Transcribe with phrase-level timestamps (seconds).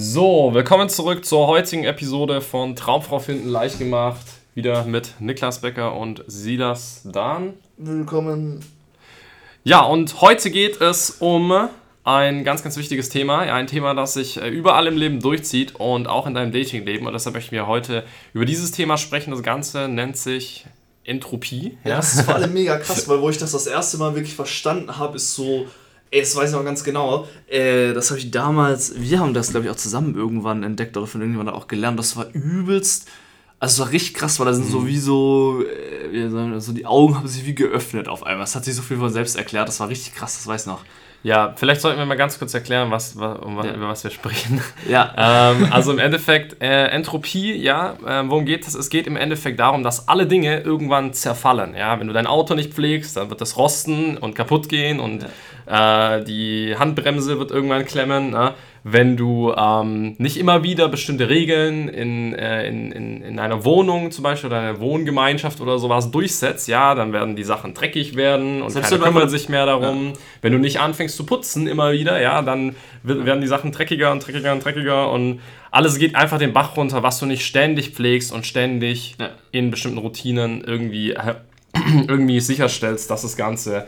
[0.00, 4.24] So, willkommen zurück zur heutigen Episode von Traumfrau finden leicht gemacht.
[4.54, 7.54] Wieder mit Niklas Becker und Silas Dahn.
[7.78, 8.64] Willkommen.
[9.64, 11.68] Ja, und heute geht es um
[12.04, 13.44] ein ganz, ganz wichtiges Thema.
[13.44, 17.04] Ja, ein Thema, das sich äh, überall im Leben durchzieht und auch in deinem Datingleben.
[17.04, 18.04] Und deshalb möchten wir heute
[18.34, 19.32] über dieses Thema sprechen.
[19.32, 20.64] Das Ganze nennt sich
[21.02, 21.76] Entropie.
[21.82, 24.36] Ja, das ist vor allem mega krass, weil wo ich das das erste Mal wirklich
[24.36, 25.66] verstanden habe, ist so,
[26.12, 27.26] das weiß ich noch ganz genau.
[27.48, 31.06] Äh, das habe ich damals, wir haben das, glaube ich, auch zusammen irgendwann entdeckt oder
[31.06, 31.98] von irgendjemandem auch gelernt.
[31.98, 33.08] Das war übelst.
[33.60, 34.72] Also es war richtig krass, weil da sind mhm.
[34.72, 38.44] so wie so, äh, wie sagen, so die Augen haben sich wie geöffnet auf einmal.
[38.44, 39.68] Es hat sich so viel von selbst erklärt.
[39.68, 40.84] Das war richtig krass, das weiß ich noch.
[41.24, 43.74] Ja, vielleicht sollten wir mal ganz kurz erklären, was, was um, ja.
[43.74, 44.62] über was wir sprechen.
[44.88, 45.12] Ja.
[45.16, 48.74] ähm, also im Endeffekt, äh, Entropie, ja, äh, worum geht es?
[48.74, 51.74] Es geht im Endeffekt darum, dass alle Dinge irgendwann zerfallen.
[51.74, 51.98] Ja?
[51.98, 55.28] Wenn du dein Auto nicht pflegst, dann wird das rosten und kaputt gehen und ja.
[55.68, 58.30] Äh, die Handbremse wird irgendwann klemmen.
[58.30, 58.54] Ne?
[58.84, 64.10] wenn du ähm, nicht immer wieder bestimmte Regeln in, äh, in, in, in einer Wohnung
[64.10, 68.62] zum Beispiel oder einer Wohngemeinschaft oder sowas durchsetzt, ja, dann werden die Sachen dreckig werden
[68.62, 70.08] und Selbst keiner kümmert sich mehr darum.
[70.08, 70.12] Ja.
[70.42, 74.26] Wenn du nicht anfängst zu putzen immer wieder, ja, dann werden die Sachen dreckiger und
[74.26, 78.32] dreckiger und dreckiger und alles geht einfach den Bach runter, was du nicht ständig pflegst
[78.32, 79.30] und ständig ja.
[79.52, 81.34] in bestimmten Routinen irgendwie, äh,
[82.08, 83.86] irgendwie sicherstellst, dass das Ganze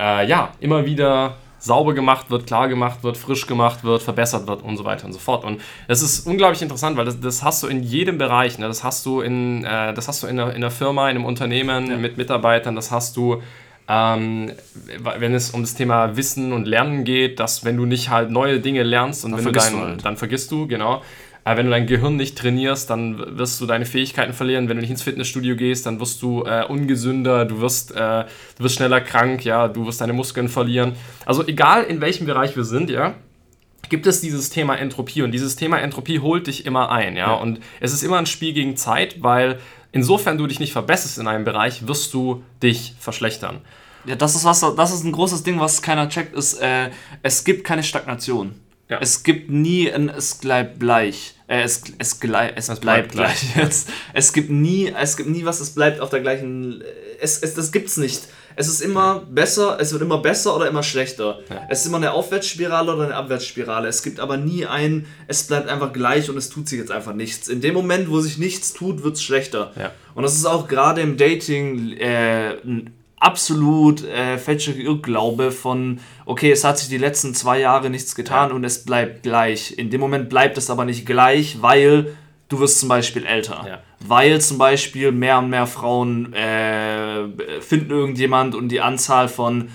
[0.00, 4.62] äh, ja immer wieder sauber gemacht wird, klar gemacht wird, frisch gemacht wird, verbessert wird
[4.62, 5.44] und so weiter und so fort.
[5.44, 8.58] Und das ist unglaublich interessant, weil das, das hast du in jedem Bereich.
[8.58, 8.66] Ne?
[8.66, 11.26] Das hast du in, äh, das hast du in der, in der Firma, in einem
[11.26, 11.96] Unternehmen ja.
[11.98, 13.42] mit Mitarbeitern, das hast du
[13.90, 14.52] ähm,
[15.02, 18.60] wenn es um das Thema Wissen und Lernen geht, dass wenn du nicht halt neue
[18.60, 20.04] Dinge lernst und dann wenn du dein, halt.
[20.04, 21.02] dann vergisst du, genau.
[21.44, 24.68] Aber wenn du dein Gehirn nicht trainierst, dann wirst du deine Fähigkeiten verlieren.
[24.68, 28.24] Wenn du nicht ins Fitnessstudio gehst, dann wirst du äh, ungesünder, du wirst, äh,
[28.58, 30.92] du wirst schneller krank, ja, du wirst deine Muskeln verlieren.
[31.24, 33.14] Also egal in welchem Bereich wir sind, ja,
[33.88, 37.34] gibt es dieses Thema Entropie und dieses Thema Entropie holt dich immer ein, ja, ja.
[37.34, 39.58] und es ist immer ein Spiel gegen Zeit, weil
[39.92, 43.60] insofern du dich nicht verbesserst in einem Bereich, wirst du dich verschlechtern.
[44.06, 46.90] Ja, das ist was, das ist ein großes Ding, was keiner checkt, ist, äh,
[47.22, 48.54] es gibt keine Stagnation.
[48.90, 48.98] Ja.
[49.00, 51.34] Es gibt nie ein Es bleibt gleich.
[51.46, 53.56] Äh, es, es, glei es, es bleibt, bleibt gleich.
[53.56, 53.88] Jetzt.
[54.12, 56.82] Es gibt nie, es gibt nie was, es bleibt auf der gleichen.
[57.20, 58.22] Es, es, das gibt's nicht.
[58.56, 61.38] Es ist immer besser, es wird immer besser oder immer schlechter.
[61.48, 61.66] Ja.
[61.70, 63.88] Es ist immer eine Aufwärtsspirale oder eine Abwärtsspirale.
[63.88, 67.14] Es gibt aber nie ein, es bleibt einfach gleich und es tut sich jetzt einfach
[67.14, 67.48] nichts.
[67.48, 69.72] In dem Moment, wo sich nichts tut, wird es schlechter.
[69.76, 69.92] Ja.
[70.14, 72.56] Und das ist auch gerade im Dating äh,
[73.20, 78.48] absolut äh, falscher Irrglaube von, okay, es hat sich die letzten zwei Jahre nichts getan
[78.48, 78.54] ja.
[78.56, 79.76] und es bleibt gleich.
[79.78, 82.16] In dem Moment bleibt es aber nicht gleich, weil
[82.48, 83.64] du wirst zum Beispiel älter.
[83.66, 83.80] Ja.
[84.00, 87.28] Weil zum Beispiel mehr und mehr Frauen äh,
[87.60, 89.68] finden irgendjemand und die Anzahl von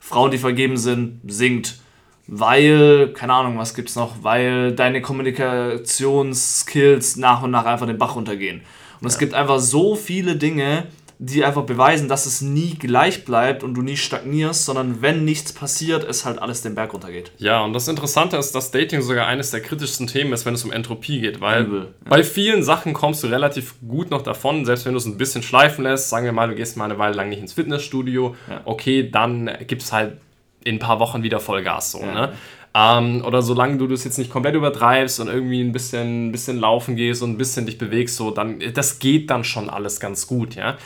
[0.00, 1.78] Frauen, die vergeben sind, sinkt.
[2.26, 8.16] Weil, keine Ahnung, was gibt's noch, weil deine Kommunikationsskills nach und nach einfach den Bach
[8.16, 8.60] runtergehen.
[9.00, 9.08] Und ja.
[9.08, 10.88] es gibt einfach so viele Dinge,
[11.20, 15.52] die einfach beweisen, dass es nie gleich bleibt und du nie stagnierst, sondern wenn nichts
[15.52, 17.32] passiert, es halt alles den Berg runtergeht.
[17.38, 20.64] Ja, und das Interessante ist, dass Dating sogar eines der kritischsten Themen ist, wenn es
[20.64, 22.10] um Entropie geht, weil Übel, ja.
[22.10, 25.42] bei vielen Sachen kommst du relativ gut noch davon, selbst wenn du es ein bisschen
[25.42, 26.08] schleifen lässt.
[26.08, 28.60] Sagen wir mal, du gehst mal eine Weile lang nicht ins Fitnessstudio, ja.
[28.64, 30.18] okay, dann gibt es halt
[30.62, 32.12] in ein paar Wochen wieder Vollgas so, ja.
[32.12, 32.32] ne?
[32.74, 36.60] Ähm, oder solange du das jetzt nicht komplett übertreibst und irgendwie ein bisschen, ein bisschen
[36.60, 40.26] laufen gehst und ein bisschen dich bewegst, so, dann, das geht dann schon alles ganz
[40.26, 40.76] gut, ja.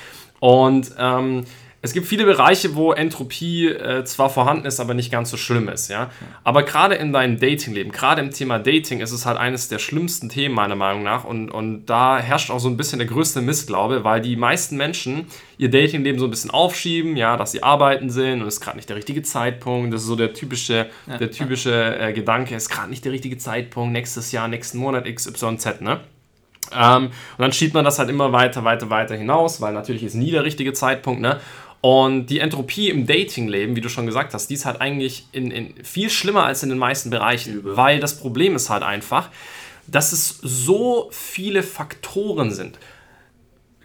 [0.43, 1.45] Und ähm,
[1.83, 5.69] es gibt viele Bereiche, wo Entropie äh, zwar vorhanden ist, aber nicht ganz so schlimm
[5.69, 6.11] ist, ja.
[6.43, 10.29] Aber gerade in deinem Datingleben, gerade im Thema Dating, ist es halt eines der schlimmsten
[10.29, 14.03] Themen meiner Meinung nach und, und da herrscht auch so ein bisschen der größte Missglaube,
[14.03, 15.27] weil die meisten Menschen
[15.59, 18.79] ihr Datingleben so ein bisschen aufschieben, ja, dass sie arbeiten sind und es ist gerade
[18.79, 19.95] nicht der richtige Zeitpunkt.
[19.95, 21.19] Das ist so der typische, ja.
[21.19, 25.05] der typische äh, Gedanke, es ist gerade nicht der richtige Zeitpunkt, nächstes Jahr, nächsten Monat
[25.05, 26.01] XYZ, ne?
[26.77, 30.15] Ähm, und dann schiebt man das halt immer weiter, weiter, weiter hinaus, weil natürlich ist
[30.15, 31.41] nie der richtige Zeitpunkt, ne?
[31.81, 35.51] Und die Entropie im Datingleben, wie du schon gesagt hast, die ist halt eigentlich in,
[35.51, 37.77] in viel schlimmer als in den meisten Bereichen, Übel.
[37.77, 39.31] weil das Problem ist halt einfach,
[39.89, 42.79] dass es so viele Faktoren sind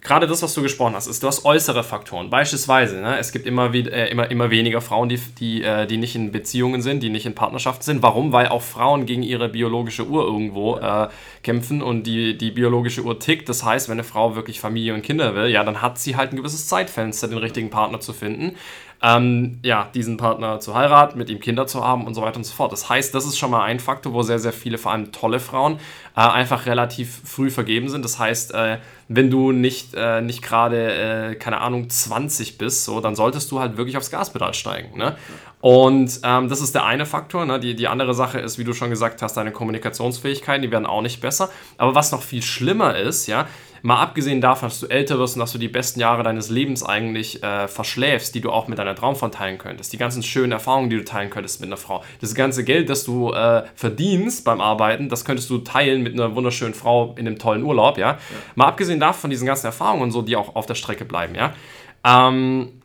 [0.01, 2.29] gerade das, was du gesprochen hast, ist, du hast äußere Faktoren.
[2.29, 6.15] Beispielsweise, ne, es gibt immer, äh, immer, immer weniger Frauen, die, die, äh, die nicht
[6.15, 8.01] in Beziehungen sind, die nicht in Partnerschaften sind.
[8.01, 8.31] Warum?
[8.31, 11.07] Weil auch Frauen gegen ihre biologische Uhr irgendwo äh,
[11.44, 13.49] kämpfen und die, die biologische Uhr tickt.
[13.49, 16.31] Das heißt, wenn eine Frau wirklich Familie und Kinder will, ja, dann hat sie halt
[16.31, 18.55] ein gewisses Zeitfenster, den richtigen Partner zu finden.
[19.01, 22.45] Ähm, ja, diesen Partner zu heiraten, mit ihm Kinder zu haben und so weiter und
[22.45, 22.71] so fort.
[22.71, 25.39] Das heißt, das ist schon mal ein Faktor, wo sehr, sehr viele, vor allem tolle
[25.39, 25.79] Frauen,
[26.15, 28.03] äh, einfach relativ früh vergeben sind.
[28.03, 32.99] Das heißt, äh, wenn du nicht, äh, nicht gerade, äh, keine Ahnung, 20 bist, so,
[32.99, 34.97] dann solltest du halt wirklich aufs Gaspedal steigen.
[34.97, 35.15] Ne?
[35.61, 37.45] Und ähm, das ist der eine Faktor.
[37.45, 37.59] Ne?
[37.59, 41.01] Die, die andere Sache ist, wie du schon gesagt hast, deine Kommunikationsfähigkeiten, die werden auch
[41.01, 41.50] nicht besser.
[41.77, 43.47] Aber was noch viel schlimmer ist, ja,
[43.88, 46.84] mal abgesehen davon, dass du älter wirst und dass du die besten Jahre deines Lebens
[46.84, 50.89] eigentlich äh, verschläfst, die du auch mit deiner Traumfrau teilen könntest, die ganzen schönen Erfahrungen,
[50.89, 54.60] die du teilen könntest mit einer Frau, das ganze Geld, das du äh, verdienst beim
[54.60, 58.12] Arbeiten, das könntest du teilen mit einer wunderschönen Frau in einem tollen Urlaub, ja.
[58.12, 58.18] ja.
[58.56, 61.34] Mal abgesehen davon, von diesen ganzen Erfahrungen und so, die auch auf der Strecke bleiben,
[61.34, 61.54] ja.
[62.04, 62.81] Ähm,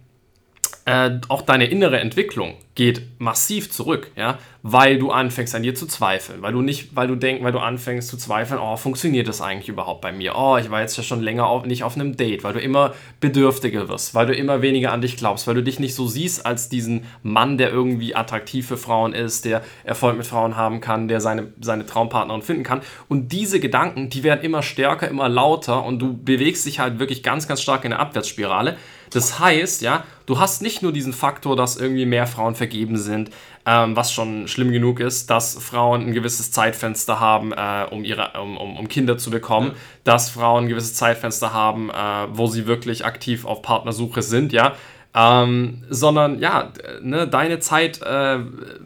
[0.84, 5.86] äh, auch deine innere Entwicklung geht massiv zurück, ja, weil du anfängst an dir zu
[5.86, 9.42] zweifeln, weil du nicht, weil du denkst, weil du anfängst zu zweifeln, oh, funktioniert das
[9.42, 10.34] eigentlich überhaupt bei mir?
[10.36, 12.94] Oh, ich war jetzt ja schon länger auf, nicht auf einem Date, weil du immer
[13.20, 16.46] bedürftiger wirst, weil du immer weniger an dich glaubst, weil du dich nicht so siehst
[16.46, 21.08] als diesen Mann, der irgendwie attraktiv für Frauen ist, der Erfolg mit Frauen haben kann,
[21.08, 22.80] der seine, seine Traumpartnerin finden kann.
[23.08, 27.22] Und diese Gedanken, die werden immer stärker, immer lauter und du bewegst dich halt wirklich
[27.22, 28.78] ganz, ganz stark in eine Abwärtsspirale.
[29.12, 33.30] Das heißt, ja, du hast nicht nur diesen Faktor, dass irgendwie mehr Frauen vergeben sind,
[33.66, 38.32] ähm, was schon schlimm genug ist, dass Frauen ein gewisses Zeitfenster haben, äh, um, ihre,
[38.40, 39.74] um, um, um, Kinder zu bekommen, ja.
[40.04, 41.94] dass Frauen ein gewisses Zeitfenster haben, äh,
[42.32, 44.74] wo sie wirklich aktiv auf Partnersuche sind, ja.
[45.14, 46.72] Ähm, sondern ja,
[47.02, 48.38] ne, deine Zeit äh,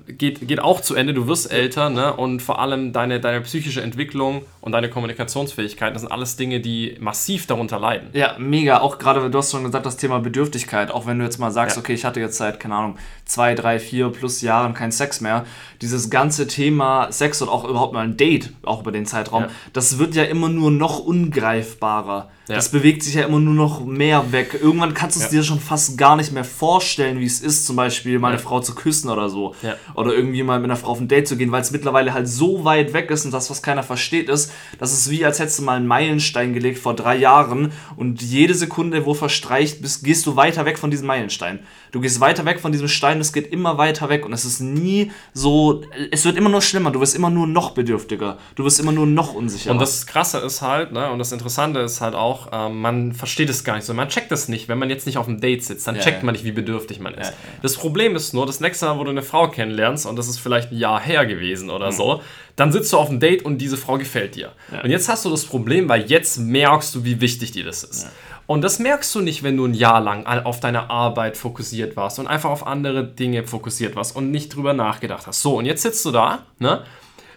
[0.09, 3.81] geht, geht auch zu Ende, du wirst älter ne, und vor allem deine, deine psychische
[3.81, 8.09] Entwicklung und deine Kommunikationsfähigkeit, das sind alles Dinge, die massiv darunter leiden.
[8.13, 8.81] Ja, mega.
[8.81, 11.77] Auch gerade, du hast schon gesagt, das Thema Bedürftigkeit, auch wenn du jetzt mal sagst,
[11.77, 11.81] ja.
[11.81, 15.45] okay, ich hatte jetzt seit, keine Ahnung, zwei, drei, vier plus Jahren keinen Sex mehr,
[15.81, 19.49] dieses ganze Thema Sex und auch überhaupt mal ein Date, auch über den Zeitraum, ja.
[19.73, 22.31] das wird ja immer nur noch ungreifbarer.
[22.49, 22.55] Ja.
[22.55, 24.59] Das bewegt sich ja immer nur noch mehr weg.
[24.61, 27.77] Irgendwann kannst du es dir schon fast gar nicht mehr vorstellen, wie es ist, zum
[27.77, 29.55] Beispiel mal eine Frau zu küssen oder so.
[29.95, 32.29] Oder irgendwie mal mit einer Frau auf ein Date zu gehen, weil es mittlerweile halt
[32.29, 35.59] so weit weg ist und das, was keiner versteht, ist, das ist wie, als hättest
[35.59, 40.27] du mal einen Meilenstein gelegt vor drei Jahren und jede Sekunde, wo verstreicht bist, gehst
[40.27, 41.61] du weiter weg von diesem Meilenstein.
[41.93, 44.61] Du gehst weiter weg von diesem Stein, es geht immer weiter weg und es ist
[44.61, 48.81] nie so, es wird immer nur schlimmer, du wirst immer nur noch bedürftiger, du wirst
[48.81, 49.73] immer nur noch unsicherer.
[49.73, 53.49] Und das Krasse ist halt, ne, und das Interessante ist halt auch, ähm, man versteht
[53.49, 55.65] es gar nicht so, man checkt das nicht, wenn man jetzt nicht auf einem Date
[55.65, 57.33] sitzt, dann ja, checkt man nicht, wie bedürftig man ist.
[57.63, 60.39] Das Problem ist nur, das nächste Mal, wo du eine Frau kennenlernst, und das ist
[60.39, 61.97] vielleicht ein Jahr her gewesen oder mhm.
[61.97, 62.23] so,
[62.57, 64.53] dann sitzt du auf einem Date und diese Frau gefällt dir.
[64.83, 68.09] Und jetzt hast du das Problem, weil jetzt merkst du, wie wichtig dir das ist.
[68.47, 72.19] Und das merkst du nicht, wenn du ein Jahr lang auf deine Arbeit fokussiert warst
[72.19, 75.43] und einfach auf andere Dinge fokussiert warst und nicht drüber nachgedacht hast.
[75.43, 76.83] So, und jetzt sitzt du da, ne?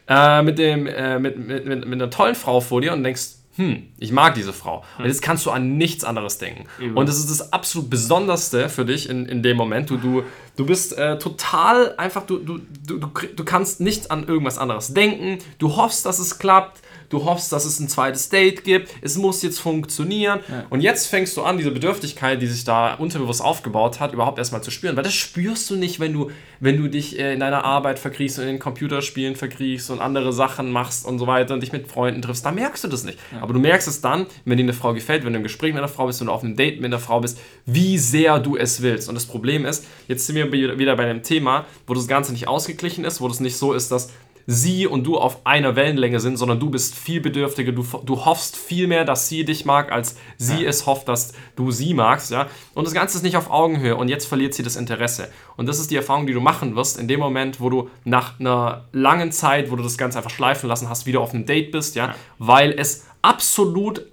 [0.07, 3.38] Äh, mit, dem, äh, mit, mit, mit, mit einer tollen Frau vor dir und denkst,
[3.59, 4.85] hm, ich mag diese Frau.
[4.97, 6.63] Und jetzt kannst du an nichts anderes denken.
[6.79, 6.95] Mhm.
[6.95, 9.89] Und das ist das absolut Besonderste für dich in, in dem Moment.
[9.89, 10.23] Du, du,
[10.59, 15.39] du bist äh, total einfach, du, du, du, du kannst nicht an irgendwas anderes denken.
[15.57, 19.41] Du hoffst, dass es klappt du hoffst, dass es ein zweites Date gibt, es muss
[19.41, 20.39] jetzt funktionieren.
[20.47, 20.65] Ja.
[20.69, 24.63] Und jetzt fängst du an, diese Bedürftigkeit, die sich da unterbewusst aufgebaut hat, überhaupt erstmal
[24.63, 24.95] zu spüren.
[24.95, 28.37] Weil das spürst du nicht, wenn du, wenn du dich äh, in deiner Arbeit verkriechst
[28.37, 31.87] und in den Computerspielen verkriechst und andere Sachen machst und so weiter und dich mit
[31.87, 32.45] Freunden triffst.
[32.45, 33.17] Da merkst du das nicht.
[33.31, 33.41] Ja.
[33.41, 35.79] Aber du merkst es dann, wenn dir eine Frau gefällt, wenn du im Gespräch mit
[35.79, 38.55] einer Frau bist, wenn du auf einem Date mit einer Frau bist, wie sehr du
[38.55, 39.09] es willst.
[39.09, 42.47] Und das Problem ist, jetzt sind wir wieder bei einem Thema, wo das Ganze nicht
[42.47, 44.11] ausgeglichen ist, wo das nicht so ist, dass
[44.51, 48.57] sie und du auf einer Wellenlänge sind, sondern du bist viel bedürftiger, du, du hoffst
[48.57, 50.69] viel mehr, dass sie dich mag, als sie ja.
[50.69, 52.47] es hofft, dass du sie magst, ja.
[52.73, 55.29] Und das Ganze ist nicht auf Augenhöhe und jetzt verliert sie das Interesse.
[55.55, 58.39] Und das ist die Erfahrung, die du machen wirst, in dem Moment, wo du nach
[58.39, 61.71] einer langen Zeit, wo du das Ganze einfach schleifen lassen hast, wieder auf einem Date
[61.71, 62.15] bist, ja, ja.
[62.39, 64.03] weil es absolut,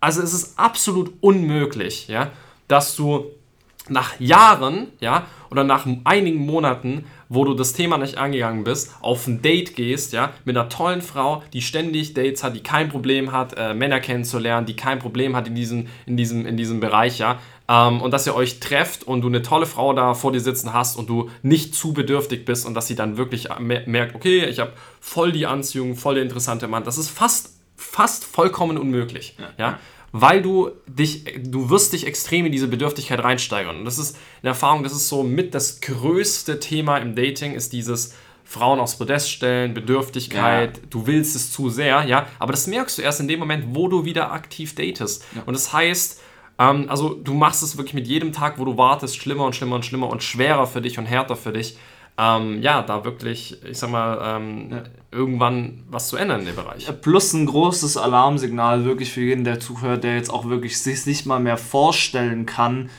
[0.00, 2.30] also es ist absolut unmöglich, ja,
[2.68, 3.26] dass du
[3.88, 9.28] nach Jahren, ja, oder nach einigen Monaten wo du das Thema nicht angegangen bist, auf
[9.28, 13.30] ein Date gehst, ja, mit einer tollen Frau, die ständig Dates hat, die kein Problem
[13.30, 17.18] hat, äh, Männer kennenzulernen, die kein Problem hat in diesem, in diesem, in diesem Bereich,
[17.18, 20.40] ja, ähm, und dass ihr euch trefft und du eine tolle Frau da vor dir
[20.40, 24.44] sitzen hast und du nicht zu bedürftig bist und dass sie dann wirklich merkt, okay,
[24.46, 26.82] ich habe voll die Anziehung, voll der interessante Mann.
[26.82, 29.50] Das ist fast, fast vollkommen unmöglich, ja.
[29.56, 29.78] ja?
[30.12, 33.78] Weil du dich, du wirst dich extrem in diese Bedürftigkeit reinsteigern.
[33.78, 37.72] Und das ist eine Erfahrung, das ist so mit das größte Thema im Dating, ist
[37.72, 38.14] dieses
[38.44, 40.82] Frauen aufs Podest stellen, Bedürftigkeit, ja.
[40.90, 42.26] du willst es zu sehr, ja.
[42.40, 45.24] Aber das merkst du erst in dem Moment, wo du wieder aktiv datest.
[45.36, 45.42] Ja.
[45.46, 46.20] Und das heißt,
[46.58, 49.76] ähm, also du machst es wirklich mit jedem Tag, wo du wartest, schlimmer und schlimmer
[49.76, 51.78] und schlimmer und schwerer für dich und härter für dich
[52.20, 54.82] ähm, ja, da wirklich, ich sag mal, ähm, ja.
[55.10, 56.86] irgendwann was zu ändern in dem Bereich.
[57.00, 61.24] Plus ein großes Alarmsignal wirklich für jeden, der zuhört, der jetzt auch wirklich sich nicht
[61.24, 62.90] mal mehr vorstellen kann,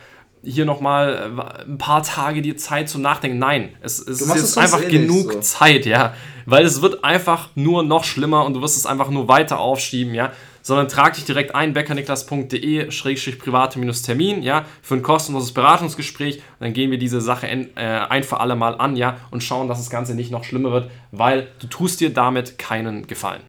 [0.42, 3.38] hier nochmal äh, ein paar Tage dir Zeit zum Nachdenken.
[3.38, 5.38] Nein, es, es ist jetzt einfach eh genug so.
[5.38, 6.12] Zeit, ja.
[6.44, 10.12] Weil es wird einfach nur noch schlimmer und du wirst es einfach nur weiter aufschieben,
[10.12, 10.32] ja.
[10.66, 16.42] Sondern trag dich direkt ein, beckerniklas.de-private-termin, ja, für ein kostenloses Beratungsgespräch.
[16.58, 19.68] Dann gehen wir diese Sache ein, äh, ein für alle Mal an, ja, und schauen,
[19.68, 23.42] dass das Ganze nicht noch schlimmer wird, weil du tust dir damit keinen Gefallen.